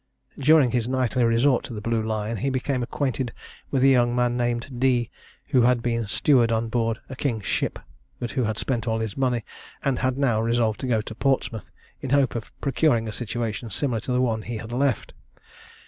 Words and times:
During 0.39 0.71
his 0.71 0.87
nightly 0.87 1.23
resort 1.23 1.63
to 1.65 1.73
the 1.73 1.79
Blue 1.79 2.01
Lion 2.01 2.37
he 2.37 2.49
became 2.49 2.81
acquainted 2.81 3.31
with 3.69 3.83
a 3.83 3.87
young 3.87 4.15
man 4.15 4.35
named 4.35 4.79
D, 4.79 5.11
who 5.49 5.61
had 5.61 5.83
been 5.83 6.07
steward 6.07 6.51
on 6.51 6.69
board 6.69 6.97
a 7.07 7.15
king's 7.15 7.45
ship, 7.45 7.77
but 8.19 8.31
who 8.31 8.45
had 8.45 8.57
spent 8.57 8.87
all 8.87 8.97
his 8.97 9.15
money, 9.15 9.45
and 9.83 9.99
had 9.99 10.17
now 10.17 10.41
resolved 10.41 10.79
to 10.79 10.87
go 10.87 11.01
to 11.01 11.13
Portsmouth, 11.13 11.69
in 12.01 12.09
the 12.09 12.15
hope 12.15 12.33
of 12.33 12.49
procuring 12.61 13.07
a 13.07 13.11
situation 13.11 13.69
similar 13.69 13.99
to 13.99 14.11
the 14.11 14.21
one 14.21 14.41
he 14.41 14.57
had 14.57 14.71
left. 14.71 15.13